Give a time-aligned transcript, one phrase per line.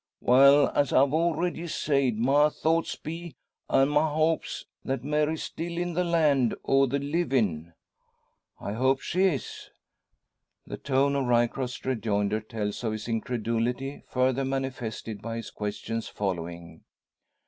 [0.21, 3.35] "Well, as I've already sayed, my thoughts be,
[3.69, 7.73] an' my hopes, that Mary's still in the land o' the livin'."
[8.59, 9.69] "I hope she is."
[10.65, 16.83] The tone of Ryecroft's rejoinder tells of his incredulity, further manifested by his questions following.